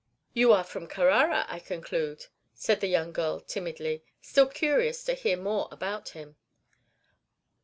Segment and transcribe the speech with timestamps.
[0.33, 5.37] "You are from Carrara, I conclude?" said the young girl, timidly, still curious to hear
[5.37, 6.37] more about him.